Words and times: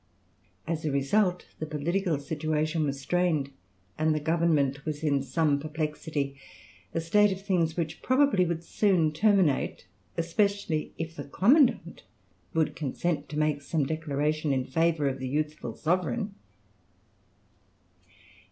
As 0.65 0.83
a 0.83 0.89
result 0.91 1.45
the 1.59 1.67
political 1.67 2.17
situation 2.19 2.85
was 2.85 2.99
strained 2.99 3.51
and 3.99 4.15
the 4.15 4.19
government 4.19 4.83
was 4.83 5.03
in 5.03 5.21
some 5.21 5.59
perplexity, 5.59 6.37
a 6.91 6.99
state 6.99 7.31
of 7.31 7.39
things 7.45 7.77
which 7.77 8.01
probably 8.01 8.43
would 8.43 8.63
soon 8.63 9.11
terminate, 9.11 9.85
especially 10.17 10.91
if 10.97 11.15
the 11.15 11.25
commandant 11.25 12.01
would 12.55 12.75
consent 12.75 13.29
to 13.29 13.37
make 13.37 13.61
some 13.61 13.85
declaration 13.85 14.51
in 14.51 14.65
favour 14.65 15.07
of 15.07 15.19
the 15.19 15.27
youthful 15.29 15.75
sovereign. 15.75 16.33